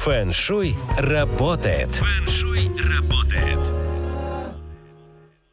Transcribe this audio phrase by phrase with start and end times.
[0.00, 1.90] Фэншуй работает.
[1.90, 3.70] Фэншуй работает.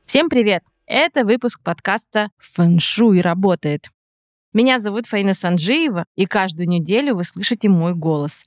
[0.05, 0.63] Всем привет!
[0.85, 3.89] Это выпуск подкаста «Фэншуй работает».
[4.53, 8.45] Меня зовут Фаина Санджиева, и каждую неделю вы слышите мой голос.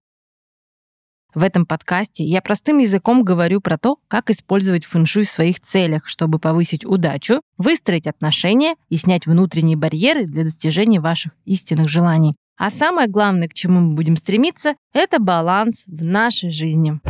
[1.35, 6.09] В этом подкасте я простым языком говорю про то, как использовать фэншуй в своих целях,
[6.09, 12.37] чтобы повысить удачу, выстроить отношения и снять внутренние барьеры для достижения ваших истинных желаний.
[12.61, 17.01] А самое главное, к чему мы будем стремиться, это баланс в нашей жизни.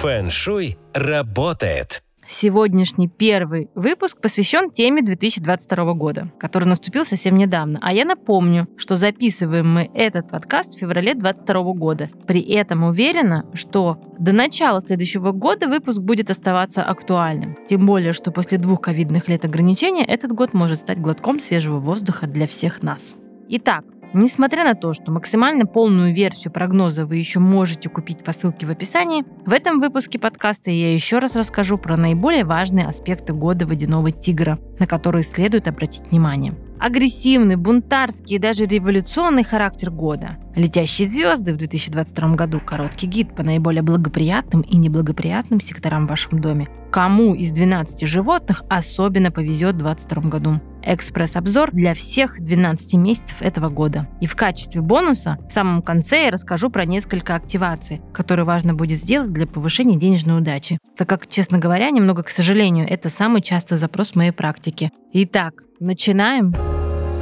[0.00, 2.02] Фэншуй работает.
[2.26, 7.80] Сегодняшний первый выпуск посвящен теме 2022 года, который наступил совсем недавно.
[7.82, 12.08] А я напомню, что записываем мы этот подкаст в феврале 2022 года.
[12.26, 17.58] При этом уверена, что до начала следующего года выпуск будет оставаться актуальным.
[17.68, 22.26] Тем более, что после двух ковидных лет ограничения этот год может стать глотком свежего воздуха
[22.26, 23.16] для всех нас.
[23.54, 23.84] Итак,
[24.14, 28.70] Несмотря на то, что максимально полную версию прогноза вы еще можете купить по ссылке в
[28.70, 34.10] описании, в этом выпуске подкаста я еще раз расскажу про наиболее важные аспекты года водяного
[34.10, 40.38] тигра, на которые следует обратить внимание агрессивный, бунтарский и даже революционный характер года.
[40.56, 46.40] «Летящие звезды» в 2022 году– короткий гид по наиболее благоприятным и неблагоприятным секторам в вашем
[46.40, 46.66] доме.
[46.90, 50.60] Кому из 12 животных особенно повезет в 2022 году?
[50.82, 54.08] Экспресс-обзор для всех 12 месяцев этого года.
[54.20, 58.98] И в качестве бонуса в самом конце я расскажу про несколько активаций, которые важно будет
[58.98, 60.78] сделать для повышения денежной удачи.
[60.96, 64.90] Так как, честно говоря, немного, к сожалению, это самый частый запрос в моей практике.
[65.12, 66.52] Итак, начинаем.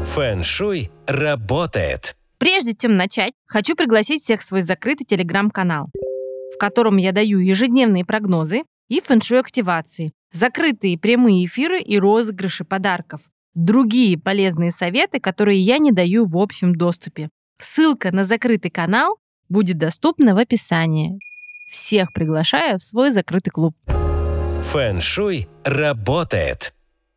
[0.04, 2.16] Фэншуй работает.
[2.38, 5.88] Прежде чем начать, хочу пригласить всех в свой закрытый телеграм-канал,
[6.54, 13.20] в котором я даю ежедневные прогнозы и фэншуй активации, закрытые прямые эфиры и розыгрыши подарков,
[13.54, 17.28] другие полезные советы, которые я не даю в общем доступе.
[17.60, 21.18] Ссылка на закрытый канал будет доступна в описании.
[21.70, 23.76] Всех приглашаю в свой закрытый клуб.
[24.72, 26.72] Фэншуй работает.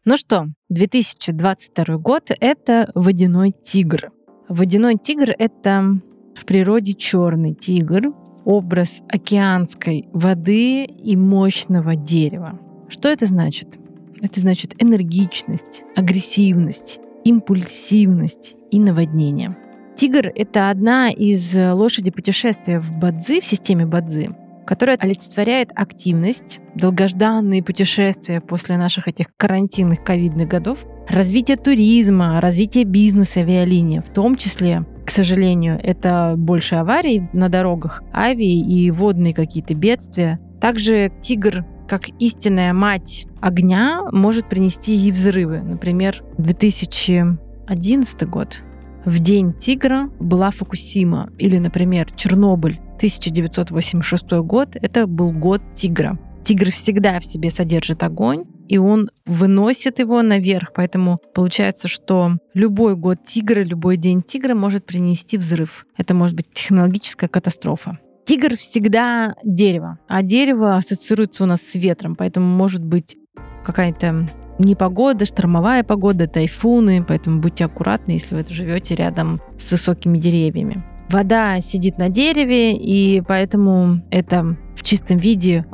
[0.06, 4.12] Ну что, 2022 год— это водяной тигр.
[4.50, 6.02] Водяной тигр— это
[6.36, 12.60] в природе черный тигр, образ океанской воды и мощного дерева.
[12.90, 13.80] Что это значит?
[14.22, 19.56] Это значит энергичность, агрессивность, импульсивность и наводнение.
[19.96, 24.36] Тигр— это одна из лошади путешествия в Бадзи, в системе Бадзи
[24.66, 33.42] которая олицетворяет активность, долгожданные путешествия после наших этих карантинных ковидных годов, развитие туризма, развитие бизнеса
[33.42, 39.74] авиалинии, в том числе, к сожалению, это больше аварий на дорогах, авиа и водные какие-то
[39.76, 40.40] бедствия.
[40.62, 45.62] Также тигр как истинная мать огня может принести и взрывы.
[45.62, 48.62] Например, 2011 год
[49.06, 56.18] в день тигра была Фукусима или, например, Чернобыль 1986 год— это был год тигра.
[56.44, 60.74] Тигр всегда в себе содержит огонь, и он выносит его наверх.
[60.76, 65.86] Поэтому получается, что любой год тигра, любой день тигра может принести взрыв.
[65.98, 67.98] Это может быть технологическая катастрофа.
[68.26, 73.18] Тигр всегда дерево, а дерево ассоциируется у нас с ветром, поэтому может быть
[73.66, 80.84] какая-то непогода, штормовая погода, тайфуны, поэтому будьте аккуратны, если вы живете рядом с высокими деревьями.
[81.10, 85.66] Вода сидит на дереве, и поэтому это чистом виде,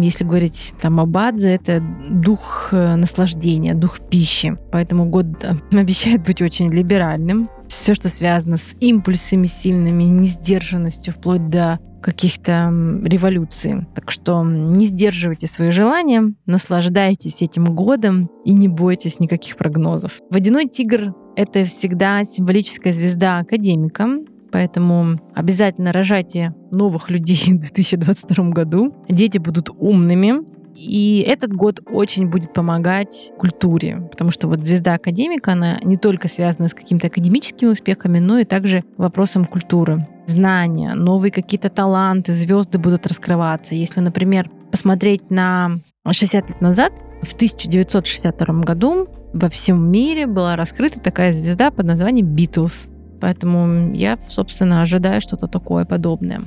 [0.00, 4.56] если говорить там об Адзе, это дух э, наслаждения, дух пищи.
[4.70, 5.26] Поэтому год
[5.72, 7.48] обещает быть очень либеральным.
[7.68, 12.70] Все, что связано с импульсами сильными, несдержанностью, вплоть до каких-то
[13.04, 13.86] революций.
[13.94, 20.20] Так что не сдерживайте свои желания, наслаждайтесь этим годом и не бойтесь никаких прогнозов.
[20.30, 24.08] Водяной тигр— это всегда символическая звезда академика,
[24.52, 28.94] Поэтому обязательно рожайте новых людей в 2022 году.
[29.08, 35.52] Дети будут умными, и этот год очень будет помогать культуре, потому что вот звезда академика,
[35.52, 40.06] она не только связана с какими-то академическими успехами, но и также вопросом культуры.
[40.26, 43.74] Знания, новые какие-то таланты, звезды будут раскрываться.
[43.74, 45.72] Если, например, посмотреть на
[46.10, 52.26] 60 лет назад, в 1962 году во всем мире была раскрыта такая звезда под названием
[52.26, 52.88] Битлз.
[53.22, 56.42] Поэтому я, собственно, ожидаю что-то такое подобное.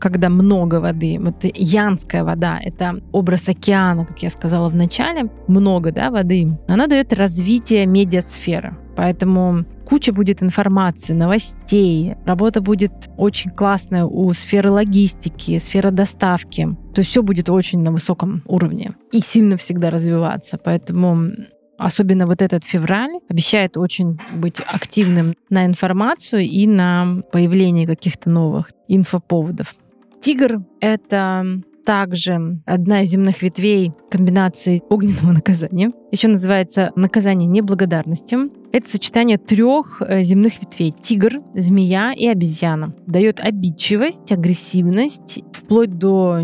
[0.00, 5.92] Когда много воды, вот янская вода, это образ океана, как я сказала в начале, много
[5.92, 8.76] да, воды, она дает развитие медиасферы.
[8.96, 16.64] Поэтому куча будет информации, новостей, работа будет очень классная у сферы логистики, сферы доставки.
[16.94, 20.58] То есть все будет очень на высоком уровне и сильно всегда развиваться.
[20.58, 21.30] Поэтому
[21.82, 28.70] Особенно вот этот февраль обещает очень быть активным на информацию и на появление каких-то новых
[28.88, 29.74] инфоповодов.
[30.20, 31.44] Тигр— это
[31.84, 35.90] также одна из земных ветвей комбинации огненного наказания.
[36.12, 38.52] Еще называется наказание неблагодарностью.
[38.72, 40.94] Это сочетание трех э, земных ветвей.
[41.02, 42.94] Тигр, змея и обезьяна.
[43.06, 46.38] Дает обидчивость, агрессивность, вплоть до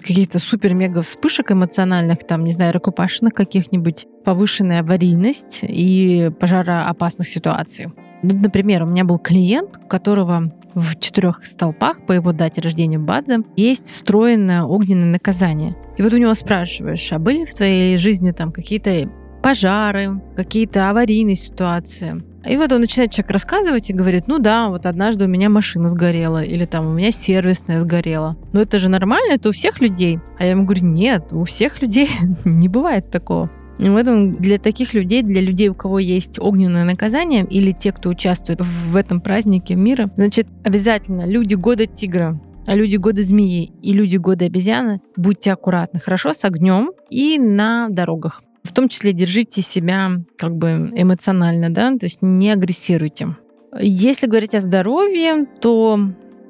[0.00, 7.88] каких-то супер-мега вспышек эмоциональных, там, не знаю, рукопашных каких-нибудь, повышенная аварийность и пожароопасных ситуаций.
[8.22, 12.98] Ну, например, у меня был клиент, у которого в четырех столпах по его дате рождения
[12.98, 15.76] Бадзе есть встроенное огненное наказание.
[15.96, 19.10] И вот у него спрашиваешь, а были в твоей жизни там какие-то
[19.42, 22.22] пожары, какие-то аварийные ситуации?
[22.44, 25.88] И вот он начинает человек рассказывать и говорит, ну да, вот однажды у меня машина
[25.88, 28.36] сгорела, или там у меня сервисная сгорела.
[28.52, 30.18] Но это же нормально, это у всех людей.
[30.38, 32.08] А я ему говорю, нет, у всех людей
[32.44, 33.50] не бывает такого.
[33.78, 37.92] И в этом для таких людей, для людей, у кого есть огненное наказание, или те,
[37.92, 43.72] кто участвует в этом празднике мира, значит, обязательно люди года тигра, а люди года змеи
[43.80, 48.42] и люди года обезьяны, будьте аккуратны, хорошо с огнем и на дорогах.
[48.62, 53.36] В том числе держите себя как бы эмоционально, да, то есть не агрессируйте.
[53.80, 55.98] Если говорить о здоровье, то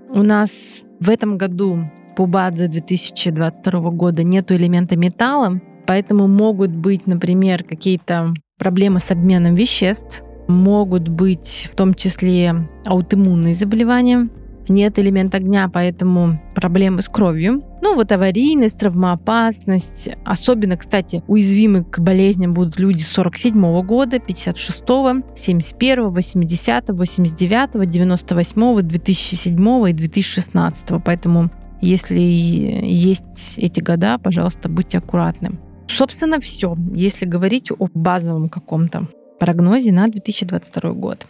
[0.09, 5.61] у нас в этом году по базе 2022 года нету элемента металла,
[5.91, 13.57] Поэтому могут быть, например, какие-то проблемы с обменом веществ, могут быть в том числе аутоиммунные
[13.57, 14.29] заболевания.
[14.69, 17.61] Нет элемента огня, поэтому проблемы с кровью.
[17.83, 20.11] Ну вот аварийность, травмоопасность.
[20.25, 26.91] Особенно, кстати, уязвимы к болезням будут люди 47 -го года, 56, -го, 71, -го, 80,
[26.91, 31.03] -го, 89, 98, 2007 и 2016.
[31.03, 31.51] Поэтому
[31.81, 35.59] если есть эти года, пожалуйста, будьте аккуратны.
[35.89, 41.27] Собственно, все, если говорить о базовом каком-то прогнозе на 2022 год.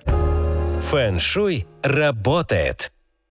[0.91, 2.93] Фэн-шуй работает.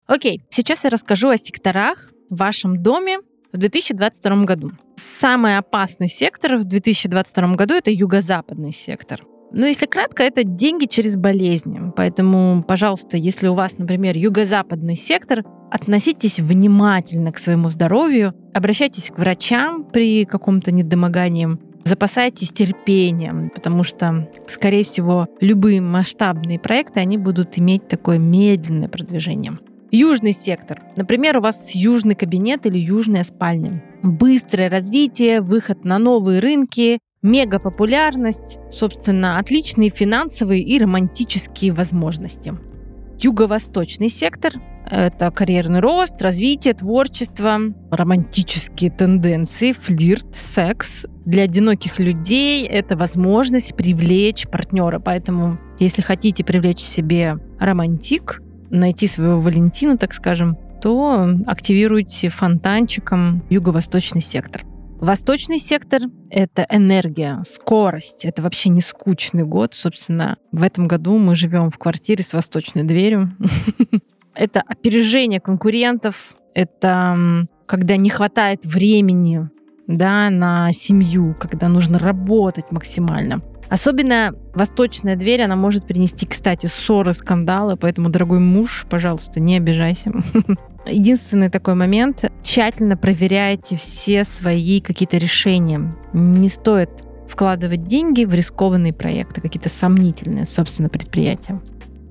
[0.07, 3.19] Окей, сейчас я расскажу о секторах в вашем доме
[3.53, 4.71] в 2022 году.
[4.97, 9.23] Самый опасный сектор в 2022 году это юго-западный сектор.
[9.53, 11.81] Ну, если кратко, это деньги через болезни.
[11.97, 19.19] Поэтому, пожалуйста, если у вас, например, юго-западный сектор, относитесь внимательно к своему здоровью, обращайтесь к
[19.19, 27.57] врачам при каком-то недомогании, запасайтесь терпением, потому что, скорее всего, любые масштабные проекты, они будут
[27.57, 29.59] иметь такое медленное продвижение.
[29.97, 30.83] Южный сектор.
[30.97, 33.81] Например, у вас южный кабинет или южная спальня.
[34.03, 42.55] Быстрое развитие, выход на новые рынки, мега популярность, собственно, отличные финансовые и романтические возможности.
[43.21, 44.55] Юго-восточный сектор–
[44.91, 47.61] это карьерный рост, развитие, творчество,
[47.93, 51.07] романтические тенденции, флирт, секс.
[51.25, 54.99] Для одиноких людей это возможность привлечь партнера.
[54.99, 64.21] Поэтому, если хотите привлечь себе романтик, найти своего Валентина, так скажем, то активируйте фонтанчиком юго-восточный
[64.21, 64.65] сектор.
[65.01, 68.25] Восточный сектор— это энергия, скорость.
[68.25, 69.75] Это вообще не скучный год.
[69.75, 73.37] Собственно, в этом году мы живем в квартире с восточной дверью.
[74.35, 79.49] Это опережение конкурентов, это когда не хватает времени
[79.87, 83.43] да, на семью, когда нужно работать максимально.
[83.69, 90.13] Особенно восточная дверь, она может принести, кстати, ссоры, скандалы, поэтому, дорогой муж, пожалуйста, не обижайся.
[90.87, 95.97] Единственный такой момент, тщательно проверяйте все свои какие-то решения.
[96.13, 96.91] Не стоит
[97.29, 101.61] вкладывать деньги в рискованные проекты, какие-то сомнительные, собственно, предприятия.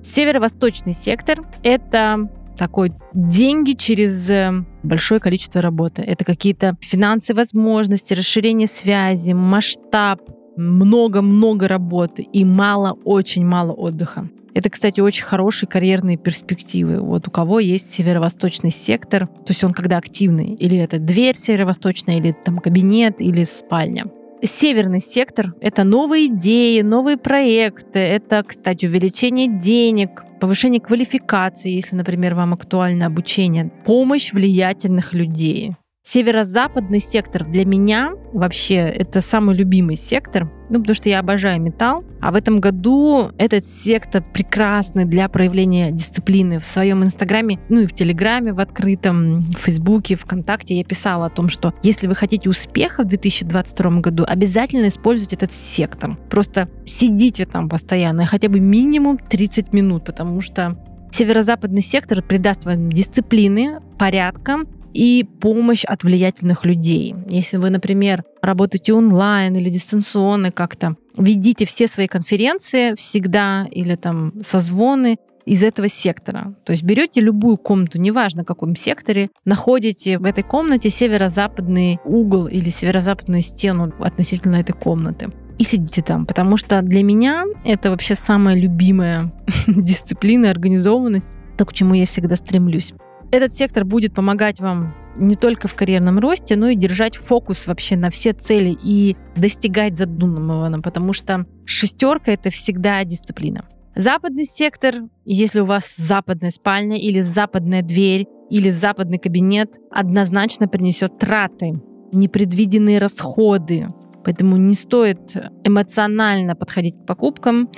[0.02, 4.52] Северо-восточный сектор— это такой деньги через э,
[4.82, 6.02] большое количество работы.
[6.02, 10.20] Это какие-то финансовые возможности, расширение связи, масштаб,
[10.56, 14.28] много-много работы и мало, очень мало отдыха.
[14.54, 17.00] Это, кстати, очень хорошие карьерные перспективы.
[17.00, 22.18] Вот у кого есть северо-восточный сектор, то есть он когда активный, или это дверь северо-восточная,
[22.18, 24.04] или там кабинет, или спальня.
[24.42, 32.34] Северный сектор— это новые идеи, новые проекты, это, кстати, увеличение денег, повышение квалификации, если, например,
[32.34, 35.74] вам актуально обучение, помощь влиятельных людей.
[36.06, 42.04] Северо-западный сектор для меня вообще это самый любимый сектор, ну, потому что я обожаю металл.
[42.20, 46.58] А в этом году этот сектор прекрасный для проявления дисциплины.
[46.58, 51.30] В своем инстаграме, ну и в телеграме, в открытом, в фейсбуке, вконтакте я писала о
[51.30, 56.18] том, что если вы хотите успеха в 2022 году, обязательно используйте этот сектор.
[56.28, 60.76] Просто сидите там постоянно, хотя бы минимум 30 минут, потому что
[61.14, 64.62] Северо-западный сектор придаст вам дисциплины, порядка,
[64.94, 67.14] и помощь от влиятельных людей.
[67.28, 74.32] Если вы, например, работаете онлайн или дистанционно как-то, ведите все свои конференции всегда или там
[74.42, 76.54] созвоны из этого сектора.
[76.64, 82.46] То есть берете любую комнату, неважно в каком секторе, находите в этой комнате северо-западный угол
[82.46, 88.14] или северо-западную стену относительно этой комнаты и сидите там, потому что для меня это вообще
[88.14, 89.32] самая любимая
[89.66, 92.92] дисциплина, организованность, то, к чему я всегда стремлюсь.
[93.34, 97.96] Этот сектор будет помогать вам не только в карьерном росте, но и держать фокус вообще
[97.96, 103.64] на все цели и достигать задуманного, потому что шестерка— это всегда дисциплина.
[103.96, 111.18] Западный сектор, если у вас западная спальня или западная дверь или западный кабинет, однозначно принесет
[111.18, 113.88] траты, непредвиденные расходы,
[114.24, 117.68] Поэтому не стоит эмоционально подходить к покупкам,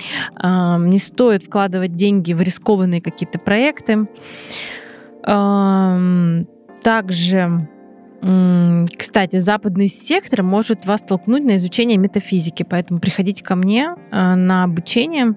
[0.41, 4.07] не стоит вкладывать деньги в рискованные какие-то проекты.
[6.83, 7.67] Также
[8.97, 14.63] кстати, западный сектор может вас толкнуть на изучение метафизики, поэтому приходите ко мне э, на
[14.63, 15.35] обучение,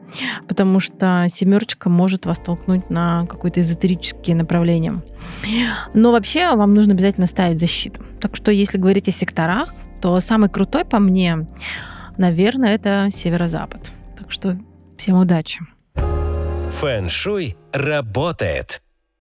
[0.49, 5.03] потому что семерочка может вас толкнуть на какое-то эзотерические направления.
[5.93, 8.03] Но вообще вам нужно обязательно ставить защиту.
[8.19, 11.47] Так что если говорить о секторах, то самый крутой по мне,
[12.17, 13.93] наверное, это северо-запад.
[14.19, 14.59] Так что
[14.97, 15.61] всем удачи.
[16.81, 18.81] Фэн-шуй работает.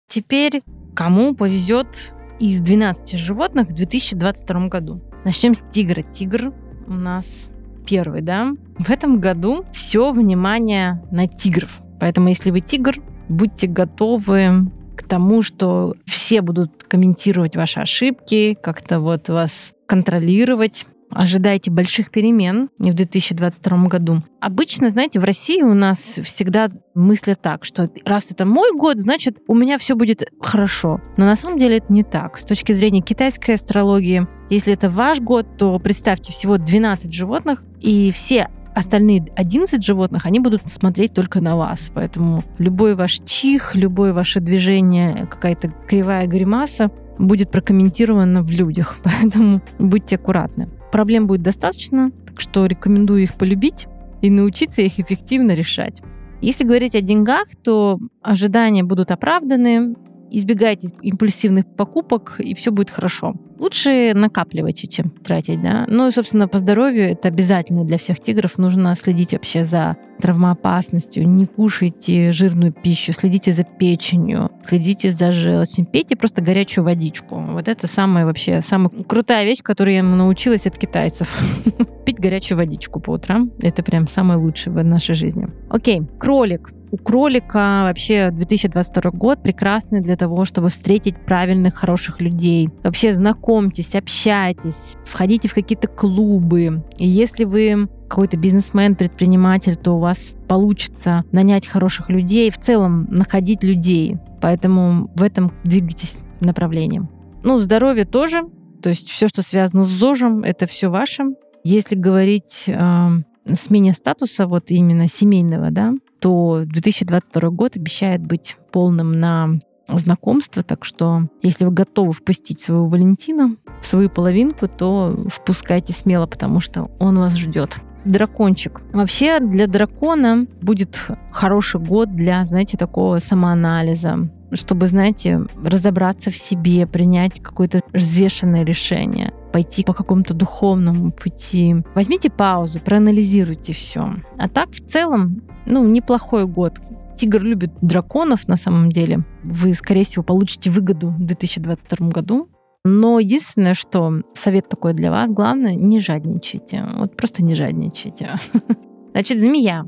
[0.07, 0.61] Теперь
[0.95, 5.01] кому повезет из 12 животных в 2022 году?
[5.23, 6.01] Начнем с тигра.
[6.01, 6.53] Тигр
[6.87, 7.47] у нас
[7.85, 8.53] первый, да?
[8.77, 11.81] В этом году все внимание на тигров.
[11.99, 12.95] Поэтому, если вы тигр,
[13.29, 20.85] будьте готовы к тому, что все будут комментировать ваши ошибки, как-то вот вас контролировать.
[21.09, 24.23] Ожидайте больших перемен в 2022 году.
[24.41, 29.39] Обычно, знаете, в России у нас всегда мыслят так, что раз это мой год, значит,
[29.47, 30.99] у меня все будет хорошо.
[31.17, 32.37] Но на самом деле это не так.
[32.37, 38.11] С точки зрения китайской астрологии, если это ваш год, то представьте всего 12 животных, и
[38.11, 41.89] все остальные 11 животных, они будут смотреть только на вас.
[41.93, 48.97] Поэтому любой ваш чих, любое ваше движение, какая-то кривая гримаса будет прокомментировано в людях.
[49.03, 50.69] Поэтому будьте аккуратны.
[50.95, 53.87] Проблем будет достаточно, так что рекомендую их полюбить
[54.21, 56.01] и научиться их эффективно решать.
[56.39, 59.97] Если говорить о деньгах, то ожидания будут оправданы,
[60.31, 63.35] избегайте импульсивных покупок, и все будет хорошо.
[63.57, 65.85] Лучше накапливайте, чем тратить, да.
[65.87, 68.57] Ну и, собственно, по здоровью это обязательно для всех тигров.
[68.57, 71.27] Нужно следить вообще за травмоопасностью.
[71.27, 75.85] Не кушайте жирную пищу, следите за печенью, следите за желчью.
[75.85, 77.39] Пейте просто горячую водичку.
[77.39, 81.41] Вот это самая вообще самая крутая вещь, которую я научилась от китайцев.
[82.05, 83.51] Пить горячую водичку по утрам.
[83.59, 85.47] Это прям самое лучшее в нашей жизни.
[85.69, 92.69] Окей, кролик у кролика вообще 2022 год прекрасный для того, чтобы встретить правильных, хороших людей.
[92.83, 96.85] Вообще знакомьтесь, общайтесь, входите в какие-то клубы.
[96.97, 103.07] И если вы какой-то бизнесмен, предприниматель, то у вас получится нанять хороших людей, в целом
[103.09, 104.15] находить людей.
[104.39, 107.09] Поэтому в этом двигайтесь направлением.
[107.43, 108.43] Ну, здоровье тоже.
[108.81, 111.25] То есть все, что связано с ЗОЖем, это все ваше.
[111.65, 113.09] Если говорить э,
[113.53, 120.83] смене статуса, вот именно семейного, да, то 2022 год обещает быть полным на знакомство, так
[120.83, 127.17] что если вы готовы впустить своего Валентина свою половинку, то впускайте смело, потому что он
[127.19, 127.77] вас ждет.
[128.03, 128.81] Дракончик.
[128.93, 136.85] Вообще для дракона будет хороший год для, знаете, такого самоанализа, чтобы, знаете, разобраться в себе,
[136.85, 141.77] принять какое-то взвешенное решение, пойти по какому-то духовному пути.
[141.95, 144.15] Возьмите паузу, проанализируйте все.
[144.37, 146.73] А так, в целом, ну, неплохой год.
[147.15, 149.23] Тигр любит драконов на самом деле.
[149.45, 152.49] Вы, скорее всего, получите выгоду в 2022 году.
[152.83, 156.85] Но единственное, что совет такой для вас, главное, не жадничайте.
[156.97, 158.35] Вот просто не жадничайте.
[159.13, 159.85] Значит, змея.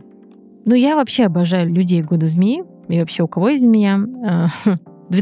[0.63, 2.63] Ну, я вообще обожаю людей года змеи.
[2.87, 3.97] И вообще, у кого есть змея?
[5.09, 5.21] В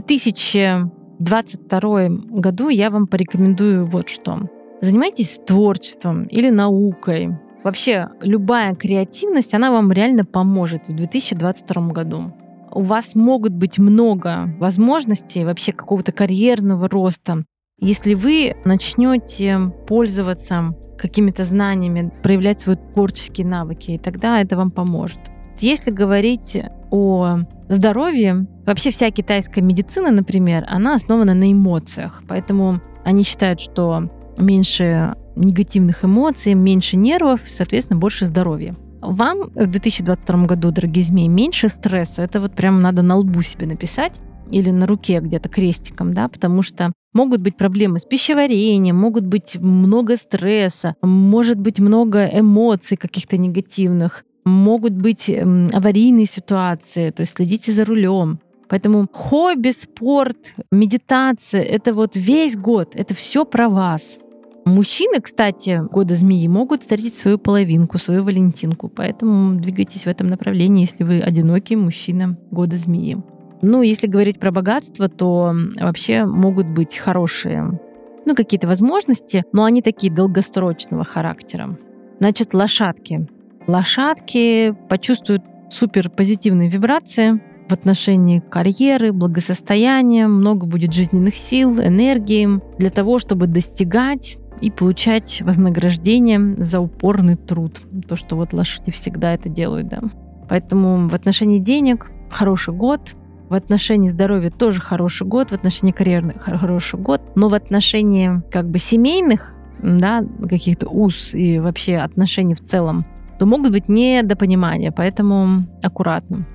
[1.20, 4.50] 2022 году я вам порекомендую вот что.
[4.82, 12.32] Занимайтесь творчеством или наукой, Вообще, любая креативность, она вам реально поможет в 2022 году.
[12.72, 17.42] У вас могут быть много возможностей вообще какого-то карьерного роста.
[17.80, 25.22] Если вы начнете пользоваться какими-то знаниями, проявлять свои творческие навыки, и тогда это вам поможет.
[25.60, 26.56] Если говорить
[26.92, 32.24] о здоровье, вообще вся китайская медицина, например, она основана на эмоциях.
[32.28, 38.76] Поэтому они считают, что меньше негативных эмоций, меньше нервов, соответственно, больше здоровья.
[39.02, 42.24] Вам в 2022 году, дорогие змеи, меньше стресса.
[42.24, 44.20] Это вот прям надо на лбу себе написать
[44.50, 49.56] или на руке где-то крестиком, да, потому что могут быть проблемы с пищеварением, могут быть
[49.56, 54.24] много стресса, может быть много эмоций каких-то негативных.
[54.46, 58.40] могут быть аварийные ситуации, то есть следите за рулем.
[58.68, 64.18] Поэтому хобби, спорт, медитация— это вот весь год, это все про вас.
[64.66, 70.82] Мужчины, кстати, года змеи могут встретить свою половинку, свою валентинку, поэтому двигайтесь в этом направлении,
[70.82, 73.18] если вы одинокий мужчина года змеи.
[73.62, 77.80] Ну, если говорить про богатство, то вообще могут быть хорошие,
[78.26, 81.78] ну, какие-то возможности, но они такие долгосрочного характера.
[82.20, 83.28] Значит, лошадки.
[83.68, 92.90] Лошадки почувствуют супер позитивные вибрации в отношении карьеры, благосостояния, много будет жизненных сил, энергии для
[92.90, 97.82] того, чтобы достигать и получать вознаграждение за упорный труд.
[98.08, 100.02] То, что вот лошади всегда это делают, да.
[100.48, 103.16] Поэтому в отношении денег хороший год,
[103.50, 108.70] в отношении здоровья тоже хороший год, в отношении карьеры хороший год, но в отношении как
[108.70, 113.06] бы семейных, да, каких-то уз и вообще отношений в целом,
[113.40, 116.46] то могут быть недопонимания, поэтому аккуратно.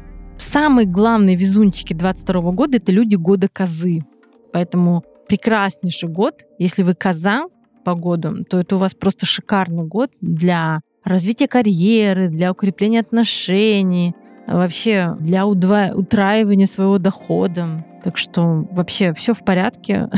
[0.41, 4.01] Самые главные везунчики 22 года— это люди года козы.
[4.53, 7.45] Поэтому прекраснейший год, если вы коза,
[7.85, 14.15] по году, то это у вас просто шикарный год для развития карьеры, для укрепления отношений,
[14.47, 17.85] вообще для удва- утраивания своего дохода.
[18.03, 20.09] Так что вообще все в порядке,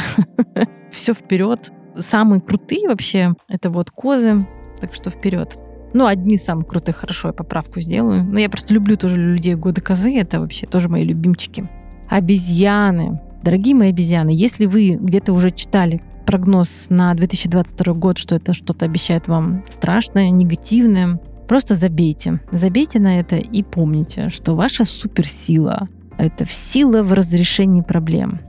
[0.92, 1.70] все вперед.
[1.98, 4.46] Самые крутые вообще это вот козы,
[4.80, 5.58] так что вперед.
[5.94, 8.24] Ну, одни из самых крутых, хорошо, я поправку сделаю.
[8.24, 11.68] Но я просто люблю тоже людей года козы, это вообще тоже мои любимчики.
[12.08, 13.20] Обезьяны.
[13.42, 18.84] Дорогие мои обезьяны, если вы где-то уже читали прогноз на 2022 год, что это что-то
[18.84, 22.40] обещает вам страшное, негативное, просто забейте.
[22.52, 28.40] Забейте на это и помните, что ваша суперсила— это сила в разрешении проблем.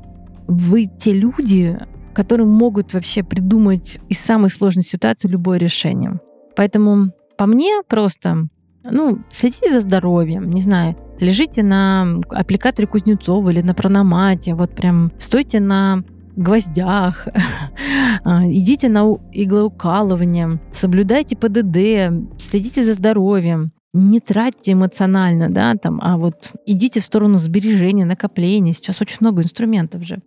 [0.48, 1.78] Вы те люди,
[2.14, 6.20] которые могут вообще придумать из самой сложной ситуации любое решение.
[6.56, 8.48] Поэтому по мне просто,
[8.84, 15.12] ну, следите за здоровьем, не знаю, лежите на аппликаторе Кузнецова или на прономате, вот прям
[15.20, 16.04] стойте на
[16.36, 17.28] гвоздях,
[18.24, 26.18] а, идите на иглоукалывание, соблюдайте ПДД, следите за здоровьем, не тратьте эмоционально, да, там, а
[26.18, 28.74] вот идите в сторону сбережения, накопления.
[28.74, 30.22] Сейчас очень много инструментов же.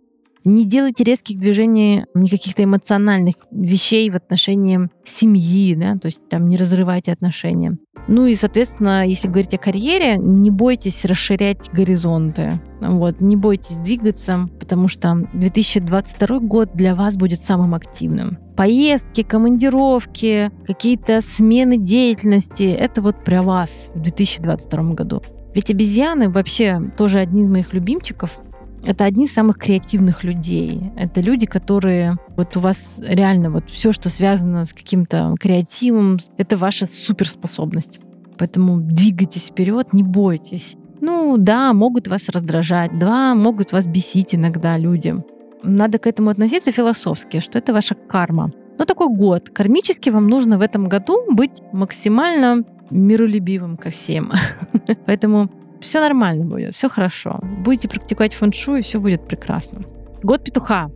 [0.47, 6.47] Не делайте резких движений, ни каких-то эмоциональных вещей в отношении семьи, да, то есть там
[6.47, 7.77] не разрывайте отношения.
[8.07, 12.61] Ну и, соответственно, если говорить о карьере, не бойтесь расширять горизонты.
[12.79, 18.37] Вот, не бойтесь двигаться, потому что 2022 год для вас будет самым активным.
[18.55, 25.21] Поездки, командировки, какие-то смены деятельности— это вот про вас в 2022 году.
[25.53, 28.39] Ведь обезьяны вообще тоже одни из моих любимчиков.
[28.87, 30.81] Это одни из самых креативных людей.
[30.95, 36.55] Это люди, которые вот у вас реально вот все, что связано с каким-то креативом, это
[36.55, 37.99] ваша суперспособность.
[38.37, 40.77] Поэтому двигайтесь вперед, не бойтесь.
[41.01, 45.15] Ну да, могут вас раздражать, да, могут вас бесить иногда люди.
[45.63, 48.53] Надо к этому относиться философски, что это ваша карма.
[48.79, 49.49] Но такой год.
[49.49, 54.31] Кармически вам нужно в этом году быть максимально миролюбивым ко всем.
[55.05, 55.49] Поэтому
[55.81, 57.39] все нормально будет, все хорошо.
[57.63, 59.81] Будете практиковать фэншу, и все будет прекрасно.
[60.23, 60.89] Год петуха.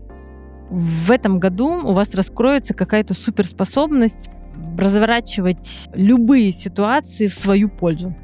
[0.70, 4.30] В этом году у вас раскроется какая-то суперспособность
[4.78, 8.16] разворачивать любые ситуации в свою пользу.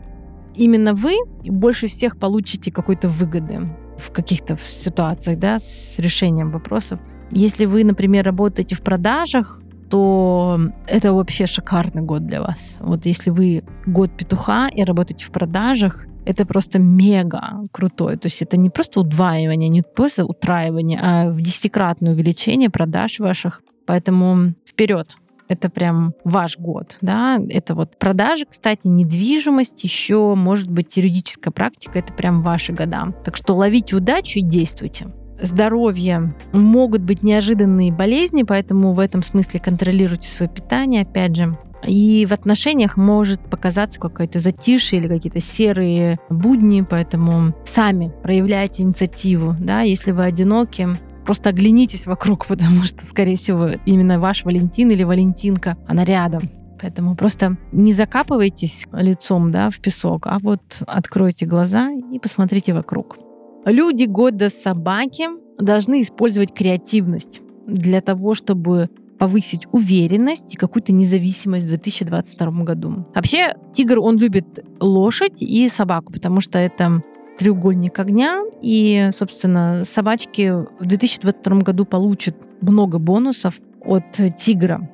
[0.55, 6.99] Именно вы больше всех получите какой-то выгоды в каких-то ситуациях, да, с решением вопросов.
[7.31, 12.77] Если вы, например, работаете в продажах, то это вообще шикарный год для вас.
[12.79, 18.17] Вот если вы год петуха и работаете в продажах, это просто мега крутой.
[18.17, 23.61] То есть это не просто удваивание, не просто утраивание, а в десятикратное увеличение продаж ваших.
[23.85, 25.17] Поэтому вперед!
[25.49, 31.99] это прям ваш год, да, это вот продажи, кстати, недвижимость, еще может быть юридическая практика,
[31.99, 33.13] это прям ваши года.
[33.23, 35.07] Так что ловите удачу и действуйте
[35.41, 41.57] здоровье могут быть неожиданные болезни, поэтому в этом смысле контролируйте свое питание, опять же.
[41.85, 49.55] И в отношениях может показаться какое-то затишье или какие-то серые будни, поэтому сами проявляйте инициативу.
[49.59, 49.81] Да?
[49.81, 55.77] Если вы одиноки, просто оглянитесь вокруг, потому что, скорее всего, именно ваш Валентин или Валентинка,
[55.87, 56.43] она рядом.
[56.79, 63.17] Поэтому просто не закапывайтесь лицом да, в песок, а вот откройте глаза и посмотрите вокруг.
[63.65, 65.27] Люди года собаки
[65.59, 73.05] должны использовать креативность для того, чтобы повысить уверенность и какую-то независимость в 2022 году.
[73.15, 77.01] Вообще, тигр, он любит лошадь и собаку, потому что это
[77.37, 78.43] треугольник огня.
[78.61, 84.05] И, собственно, собачки в 2022 году получат много бонусов от
[84.37, 84.89] тигра.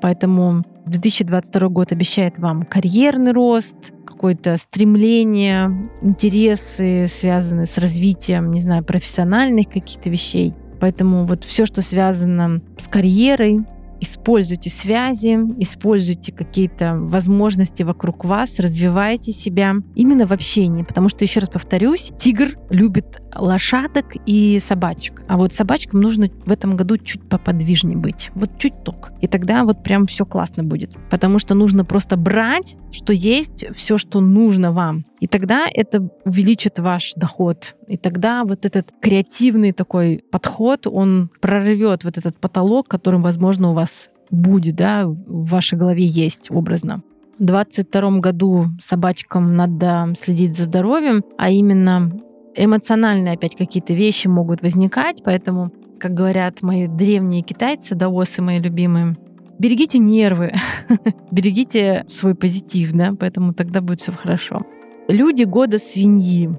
[0.00, 8.84] Поэтому 2022 год обещает вам карьерный рост, какое-то стремление, интересы, связанные с развитием, не знаю,
[8.84, 10.54] профессиональных каких-то вещей.
[10.80, 13.64] Поэтому вот все, что связано с карьерой,
[14.00, 21.40] используйте связи, используйте какие-то возможности вокруг вас, развивайте себя именно в общении, потому что, еще
[21.40, 27.28] раз повторюсь, тигр любит лошадок и собачек, а вот собачкам нужно в этом году чуть
[27.28, 31.84] поподвижнее быть, вот чуть ток, и тогда вот прям все классно будет, потому что нужно
[31.84, 37.74] просто брать, что есть, все, что нужно вам, и тогда это увеличит ваш доход.
[37.88, 43.74] И тогда вот этот креативный такой подход, он прорвет вот этот потолок, которым, возможно, у
[43.74, 47.02] вас будет, да, в вашей голове есть образно.
[47.38, 52.10] В 2022 году собачкам надо следить за здоровьем, а именно
[52.54, 59.16] эмоциональные опять какие-то вещи могут возникать, поэтому, как говорят мои древние китайцы, даосы мои любимые,
[59.58, 60.54] берегите нервы,
[61.30, 64.64] берегите свой позитив, да, поэтому тогда будет все хорошо.
[65.08, 66.50] Люди года свиньи.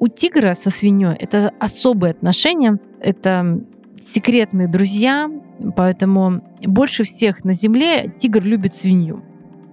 [0.00, 3.60] У тигра со свиньей это особые отношения, это
[4.04, 5.30] секретные друзья,
[5.76, 9.22] поэтому больше всех на Земле тигр любит свинью.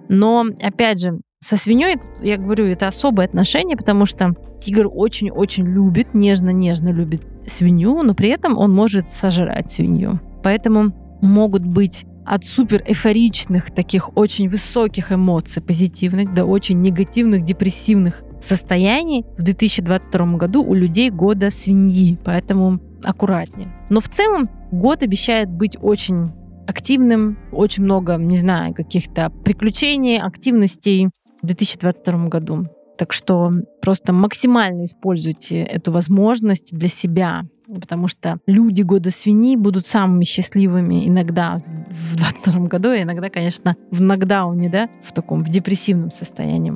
[0.08, 6.14] Но, опять же, со свиньей, я говорю, это особое отношение, потому что тигр очень-очень любит,
[6.14, 10.20] нежно-нежно любит свинью, но при этом он может сожрать свинью.
[10.44, 18.22] Поэтому могут быть от супер эйфоричных, таких очень высоких эмоций, позитивных, до очень негативных, депрессивных
[18.40, 23.72] состояний в 2022 году у людей года свиньи, поэтому аккуратнее.
[23.90, 26.32] Но в целом год обещает быть очень
[26.66, 31.10] активным, очень много, не знаю, каких-то приключений, активностей
[31.42, 32.68] в 2022 году.
[32.98, 39.86] Так что просто максимально используйте эту возможность для себя, потому что люди года свиньи будут
[39.86, 41.58] самыми счастливыми иногда
[41.90, 46.74] в 22 году, и иногда, конечно, в нокдауне, да, в таком в депрессивном состоянии.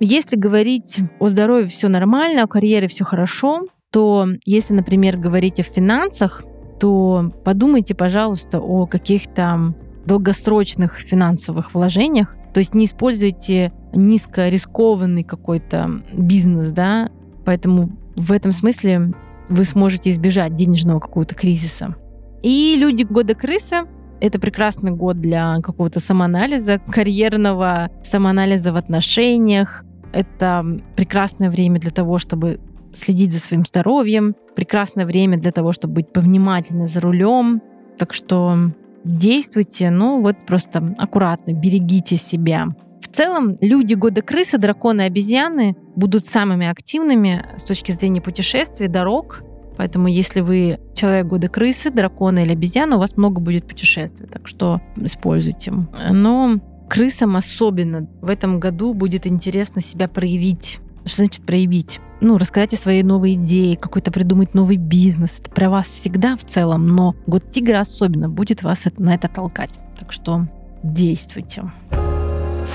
[0.00, 5.62] Если говорить о здоровье все нормально, о карьере все хорошо, то если, например, говорить о
[5.62, 6.42] финансах,
[6.80, 9.74] то подумайте, пожалуйста, о каких-то
[10.04, 12.36] долгосрочных финансовых вложениях.
[12.54, 17.10] То есть не используйте низкорискованный какой-то бизнес, да,
[17.44, 19.12] поэтому в этом смысле
[19.48, 21.96] вы сможете избежать денежного какого-то кризиса.
[22.42, 23.86] И люди года крысы
[24.20, 29.84] это прекрасный год для какого-то самоанализа, карьерного самоанализа в отношениях.
[30.12, 30.64] Это
[30.96, 32.60] прекрасное время для того, чтобы
[32.92, 37.60] следить за своим здоровьем, прекрасное время для того, чтобы быть повнимательны за рулем.
[37.98, 38.70] Так что
[39.04, 42.68] действуйте, ну вот просто аккуратно, берегите себя.
[43.00, 49.42] В целом, люди года крысы, драконы, обезьяны будут самыми активными с точки зрения путешествий, дорог.
[49.76, 54.26] Поэтому, если вы человек года крысы, дракона или обезьяна, у вас много будет путешествий.
[54.26, 55.72] Так что используйте.
[56.10, 60.80] Но крысам особенно в этом году будет интересно себя проявить.
[61.04, 62.00] Что значит проявить?
[62.20, 65.40] Ну, рассказать о своей новой идее, какой-то придумать новый бизнес.
[65.40, 69.72] Это про вас всегда в целом, но год тигра особенно будет вас на это толкать.
[69.98, 70.46] Так что
[70.82, 71.70] действуйте.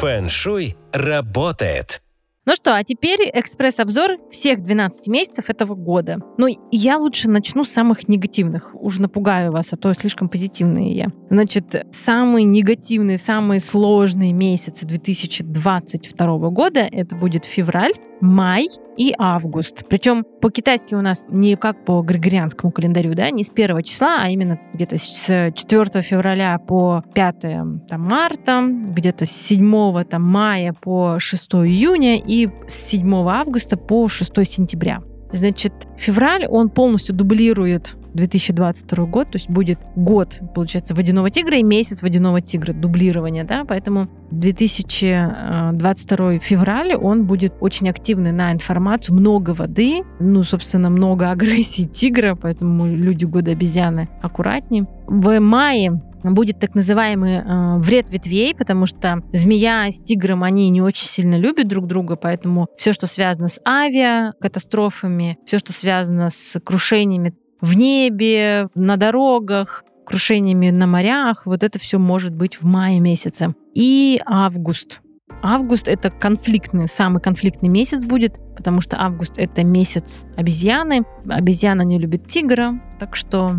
[0.02, 2.02] Фэн-шуй работает.
[2.50, 6.18] Ну что, а теперь экспресс-обзор всех 12 месяцев этого года.
[6.40, 8.72] Ну, я лучше начну с самых негативных.
[8.74, 11.12] Уж напугаю вас, а то слишком позитивные я.
[11.30, 19.88] Значит, самые негативные, самые сложные месяцы 2022 года это будет февраль, май и август.
[19.88, 24.30] Причем по-китайски у нас не как по григорианскому календарю, да, не с первого числа, а
[24.30, 27.42] именно где-то с 4 февраля по 5
[27.88, 34.08] там, марта, где-то с 7 там, мая по 6 июня и с 7 августа по
[34.08, 35.02] 6 сентября.
[35.32, 41.64] Значит, февраль, он полностью дублирует 2022 год, то есть будет год, получается, водяного тигра и
[41.64, 49.52] месяц водяного тигра, дублирование, да, поэтому 2022 февраль, он будет очень активный на информацию, много
[49.52, 54.88] воды, ну, собственно, много агрессии тигра, поэтому люди года обезьяны аккуратнее.
[55.08, 60.82] В мае будет так называемый э, вред ветвей, потому что змея с тигром, они не
[60.82, 66.60] очень сильно любят друг друга, поэтому все, что связано с авиакатастрофами, все, что связано с
[66.60, 71.46] крушениями в небе, на дорогах, крушениями на морях.
[71.46, 73.54] Вот это все может быть в мае месяце.
[73.74, 75.02] И август.
[75.42, 81.06] Август— это конфликтный, самый конфликтный месяц будет, потому что август— это месяц обезьяны.
[81.30, 83.56] Обезьяна не любит тигра, так что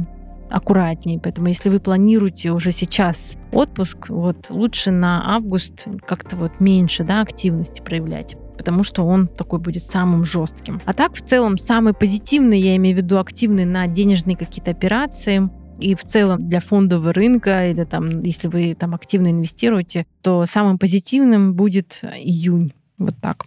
[0.51, 1.21] аккуратнее.
[1.23, 7.21] Поэтому если вы планируете уже сейчас отпуск, вот лучше на август как-то вот меньше да,
[7.21, 10.83] активности проявлять потому что он такой будет самым жестким.
[10.85, 15.49] А так, в целом, самый позитивный, я имею в виду активный на денежные какие-то операции,
[15.79, 20.79] и в целом для фондового рынка или там, если вы там активно инвестируете, то самым
[20.79, 22.75] позитивным будет июнь.
[22.99, 23.47] Вот так.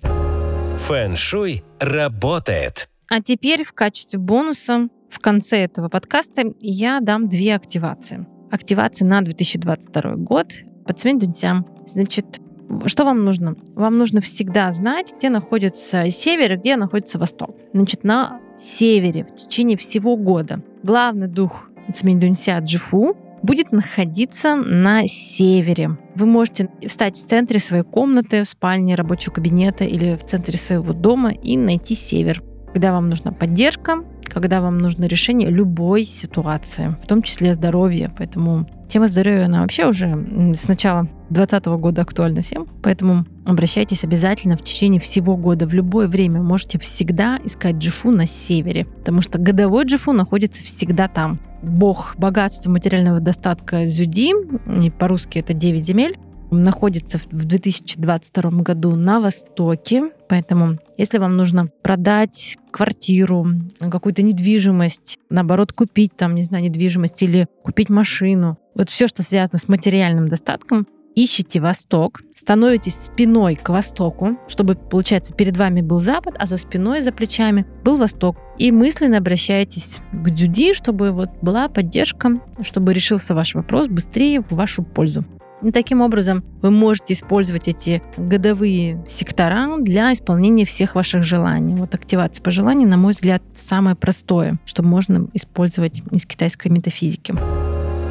[0.88, 2.90] Фэн-шуй работает.
[3.08, 8.26] А теперь в качестве бонуса в конце этого подкаста я дам две активации.
[8.50, 10.54] Активация на 2022 год
[10.88, 11.68] по Цвинь-Дунсям.
[11.86, 12.42] Значит,
[12.86, 13.56] что вам нужно?
[13.76, 17.56] Вам нужно всегда знать, где находится север и где находится восток.
[17.74, 25.98] Значит, на севере в течение всего года главный дух Цминь-Дунся Джифу будет находиться на севере.
[26.16, 30.94] Вы можете встать в центре своей комнаты, в спальне, рабочего кабинета или в центре своего
[30.94, 32.42] дома и найти север.
[32.72, 38.12] Когда вам нужна поддержка, когда вам нужно решение любой ситуации, в том числе здоровья.
[38.18, 40.08] Поэтому тема здоровья, она вообще уже
[40.56, 42.68] с начала 2020 года актуальна всем.
[42.82, 45.68] Поэтому обращайтесь обязательно в течение всего года.
[45.68, 51.08] В любое время можете всегда искать джифу на севере, потому что годовой джифу находится всегда
[51.08, 51.40] там.
[51.62, 54.34] Бог богатства материального достатка Зюди,
[54.82, 56.18] и по-русски это 9 земель,
[56.52, 60.12] находится в 2022 году на Востоке.
[60.30, 63.48] Поэтому, если вам нужно продать квартиру,
[63.80, 69.60] какую-то недвижимость, наоборот, купить там, не знаю, недвижимость или купить машину, вот все, что связано
[69.60, 76.36] с материальным достатком, ищите Восток, становитесь спиной к Востоку, чтобы, получается, перед вами был Запад,
[76.38, 78.38] а за спиной, за плечами был Восток.
[78.58, 84.52] И мысленно обращаетесь к Дюди, чтобы вот была поддержка, чтобы решился ваш вопрос быстрее в
[84.52, 85.26] вашу пользу.
[85.64, 91.76] И таким образом вы можете использовать эти годовые сектора для исполнения всех ваших желаний.
[91.76, 97.34] Вот активация пожеланий, на мой взгляд, самое простое, что можно использовать из китайской метафизики.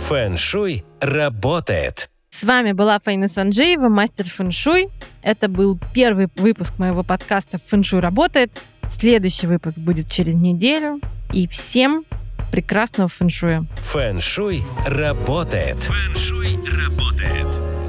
[0.09, 2.09] Фэн-шуй работает.
[2.43, 4.89] С вами была Фаина Санджиева, мастер фэншуй.
[5.23, 8.59] Это был первый выпуск моего подкаста «Фэншуй работает».
[8.91, 10.99] Следующий выпуск будет через неделю.
[11.33, 12.05] И всем
[12.51, 13.65] прекрасного фэншуя.
[13.93, 15.77] Фэн-шуй работает.
[15.77, 17.82] Фэн-шуй работает.